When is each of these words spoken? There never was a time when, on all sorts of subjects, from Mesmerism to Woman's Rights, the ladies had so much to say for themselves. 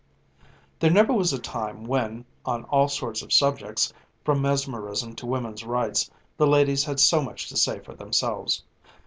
There 0.79 0.89
never 0.89 1.13
was 1.13 1.31
a 1.31 1.37
time 1.37 1.83
when, 1.85 2.25
on 2.43 2.63
all 2.63 2.87
sorts 2.87 3.21
of 3.21 3.31
subjects, 3.31 3.93
from 4.25 4.41
Mesmerism 4.41 5.13
to 5.17 5.27
Woman's 5.27 5.63
Rights, 5.63 6.09
the 6.37 6.47
ladies 6.47 6.83
had 6.83 6.99
so 6.99 7.21
much 7.21 7.47
to 7.49 7.55
say 7.55 7.77
for 7.81 7.93
themselves. 7.93 8.63